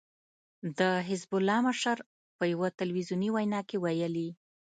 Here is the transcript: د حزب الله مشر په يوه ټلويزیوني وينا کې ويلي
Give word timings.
د 0.79 0.79
حزب 1.07 1.31
الله 1.37 1.59
مشر 1.67 1.97
په 2.37 2.43
يوه 2.53 2.67
ټلويزیوني 2.79 3.29
وينا 3.35 3.61
کې 3.69 3.77
ويلي 3.83 4.29